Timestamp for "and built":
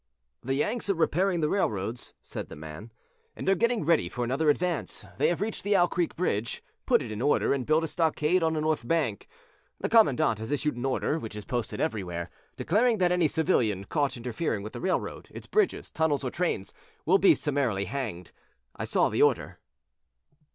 7.53-7.83